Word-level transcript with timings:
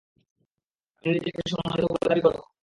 আর 0.93 1.03
তুমি 1.03 1.13
নিজেকে 1.15 1.41
সন্মানিত 1.51 1.85
বলে 1.89 2.05
দাবি 2.05 2.21
কর? 2.25 2.33